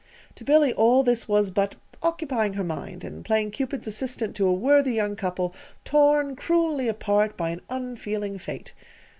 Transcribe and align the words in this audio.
To 0.33 0.43
Billy, 0.43 0.73
all 0.73 1.03
this 1.03 1.27
was 1.27 1.51
but 1.51 1.75
"occupying 2.01 2.53
her 2.53 2.63
mind," 2.63 3.03
and 3.03 3.23
playing 3.23 3.51
Cupid's 3.51 3.85
assistant 3.85 4.35
to 4.35 4.47
a 4.47 4.51
worthy 4.51 4.93
young 4.93 5.15
couple 5.15 5.53
torn 5.85 6.35
cruelly 6.35 6.87
apart 6.87 7.37
by 7.37 7.51
an 7.51 7.61
unfeeling 7.69 8.39
fate. 8.39 8.73